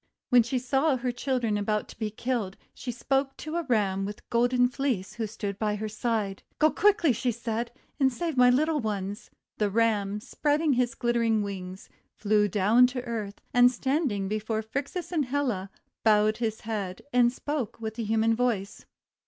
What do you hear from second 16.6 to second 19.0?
head and spoke with a human voice.